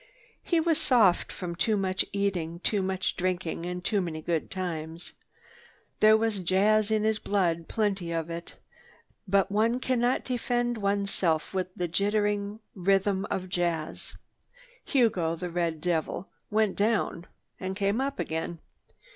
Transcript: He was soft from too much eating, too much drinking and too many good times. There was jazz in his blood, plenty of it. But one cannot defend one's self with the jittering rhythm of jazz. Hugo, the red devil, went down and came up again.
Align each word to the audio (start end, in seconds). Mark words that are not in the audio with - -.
He 0.41 0.59
was 0.59 0.79
soft 0.81 1.31
from 1.31 1.55
too 1.55 1.77
much 1.77 2.03
eating, 2.11 2.59
too 2.61 2.81
much 2.81 3.15
drinking 3.15 3.67
and 3.67 3.83
too 3.83 4.01
many 4.01 4.19
good 4.23 4.49
times. 4.49 5.13
There 5.99 6.17
was 6.17 6.39
jazz 6.39 6.89
in 6.89 7.03
his 7.03 7.19
blood, 7.19 7.67
plenty 7.67 8.11
of 8.11 8.27
it. 8.27 8.55
But 9.27 9.51
one 9.51 9.79
cannot 9.79 10.23
defend 10.25 10.79
one's 10.79 11.11
self 11.11 11.53
with 11.53 11.67
the 11.75 11.87
jittering 11.87 12.61
rhythm 12.73 13.27
of 13.29 13.47
jazz. 13.47 14.15
Hugo, 14.83 15.35
the 15.35 15.51
red 15.51 15.79
devil, 15.79 16.29
went 16.49 16.75
down 16.75 17.27
and 17.59 17.75
came 17.75 18.01
up 18.01 18.17
again. 18.17 18.57